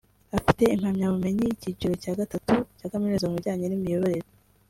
Afite 0.37 0.63
impamyabumenyi 0.75 1.41
y’icyiciro 1.45 1.93
cya 2.03 2.13
gatatu 2.19 2.53
cya 2.77 2.87
Kaminuza 2.91 3.27
mu 3.29 3.35
bijyanye 3.37 3.65
n’imiyoborere 3.67 4.27